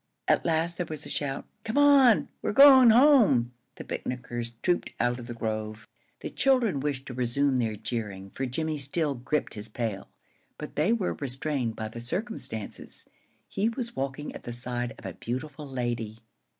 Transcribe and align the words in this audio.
At 0.27 0.45
last 0.47 0.77
there 0.77 0.87
was 0.89 1.05
a 1.05 1.09
shout. 1.11 1.45
"Come 1.63 1.77
on! 1.77 2.27
we're 2.41 2.53
going 2.53 2.89
home." 2.89 3.53
The 3.75 3.83
picnickers 3.83 4.53
trooped 4.63 4.89
out 4.99 5.19
of 5.19 5.27
the 5.27 5.35
grove. 5.35 5.87
The 6.21 6.31
children 6.31 6.79
wished 6.79 7.05
to 7.05 7.13
resume 7.13 7.57
their 7.57 7.75
jeering, 7.75 8.31
for 8.31 8.47
Jimmie 8.47 8.79
still 8.79 9.13
gripped 9.13 9.53
his 9.53 9.69
pail, 9.69 10.09
but 10.57 10.75
they 10.75 10.91
were 10.91 11.13
restrained 11.13 11.75
by 11.75 11.87
the 11.87 11.99
circumstances. 11.99 13.05
He 13.47 13.69
was 13.69 13.95
walking 13.95 14.33
at 14.33 14.41
the 14.41 14.53
side 14.53 14.93
of 14.97 15.03
the 15.03 15.13
beautiful 15.13 15.67
lady. 15.69 16.17